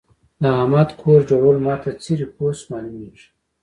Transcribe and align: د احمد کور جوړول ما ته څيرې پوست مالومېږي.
د 0.41 0.43
احمد 0.59 0.89
کور 1.01 1.19
جوړول 1.29 1.57
ما 1.65 1.75
ته 1.83 1.89
څيرې 2.01 2.27
پوست 2.35 2.63
مالومېږي. 2.71 3.27